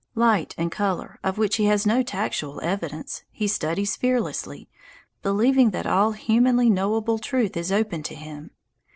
Light 0.15 0.55
and 0.57 0.71
colour, 0.71 1.19
of 1.23 1.37
which 1.37 1.57
he 1.57 1.65
has 1.65 1.85
no 1.85 2.01
tactual 2.01 2.59
evidence, 2.63 3.21
he 3.29 3.47
studies 3.47 3.95
fearlessly, 3.95 4.67
believing 5.21 5.69
that 5.69 5.85
all 5.85 6.13
humanly 6.13 6.71
knowable 6.71 7.19
truth 7.19 7.55
is 7.55 7.71
open 7.71 8.01
to 8.01 8.15
him. 8.15 8.49